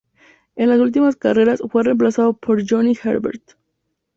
En 0.55 0.69
las 0.69 0.79
últimas 0.79 1.15
carreras 1.15 1.61
fue 1.69 1.83
reemplazado 1.83 2.33
por 2.33 2.67
Johnny 2.67 2.97
Herbert. 3.03 3.51